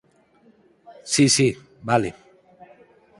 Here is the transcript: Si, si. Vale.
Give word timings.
Si, 1.13 1.25
si. 1.35 1.47
Vale. 1.89 2.09